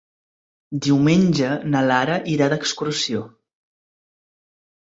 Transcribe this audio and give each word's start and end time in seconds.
Diumenge 0.85 1.51
na 1.75 1.83
Lara 1.89 2.17
irà 2.37 2.49
d'excursió. 2.55 3.23